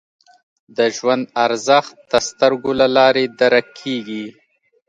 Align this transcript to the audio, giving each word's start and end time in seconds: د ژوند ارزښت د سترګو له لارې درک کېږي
د 0.77 0.79
ژوند 0.95 1.23
ارزښت 1.45 1.93
د 2.11 2.13
سترګو 2.27 2.71
له 2.81 2.87
لارې 2.97 3.23
درک 3.39 3.67
کېږي 3.79 4.25